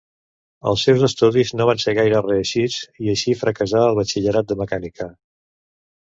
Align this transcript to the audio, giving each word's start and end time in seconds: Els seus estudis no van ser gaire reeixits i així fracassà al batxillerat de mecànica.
Els 0.69 0.83
seus 0.85 1.01
estudis 1.07 1.51
no 1.59 1.67
van 1.69 1.81
ser 1.83 1.93
gaire 1.99 2.21
reeixits 2.27 2.77
i 3.07 3.11
així 3.13 3.35
fracassà 3.41 3.83
al 3.89 3.99
batxillerat 3.99 4.49
de 4.53 4.57
mecànica. 4.63 5.09